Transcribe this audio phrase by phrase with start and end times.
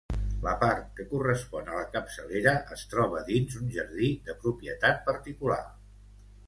[0.45, 5.65] La part que correspon a la capçalera es troba dins un jardí de propietat particular.